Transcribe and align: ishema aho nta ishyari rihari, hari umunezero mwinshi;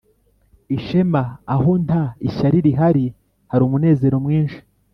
ishema 0.75 1.21
aho 1.53 1.71
nta 1.85 2.03
ishyari 2.27 2.57
rihari, 2.65 3.05
hari 3.51 3.61
umunezero 3.67 4.15
mwinshi; 4.25 4.59